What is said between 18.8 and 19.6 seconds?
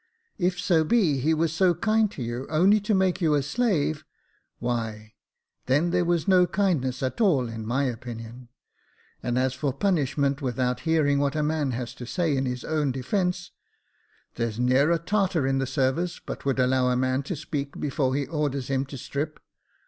to strip.